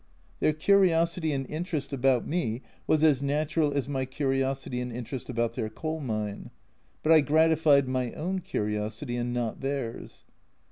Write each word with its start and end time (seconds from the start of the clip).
Their 0.39 0.53
curiosity 0.53 1.31
and 1.31 1.45
interest 1.47 1.93
about 1.93 2.27
me 2.27 2.63
was 2.87 3.03
as 3.03 3.21
natural 3.21 3.71
as 3.71 3.87
my 3.87 4.03
curiosity 4.05 4.81
and 4.81 4.91
interest 4.91 5.29
about 5.29 5.53
their 5.53 5.69
coal 5.69 5.99
mine, 5.99 6.49
but 7.03 7.11
I 7.11 7.21
gratified 7.21 7.87
my 7.87 8.11
own 8.13 8.39
curiosity 8.39 9.15
and 9.15 9.31
not 9.31 9.61
theirs. 9.61 10.25